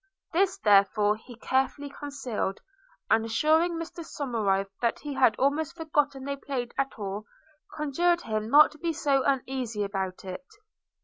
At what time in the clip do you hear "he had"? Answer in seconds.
4.97-5.35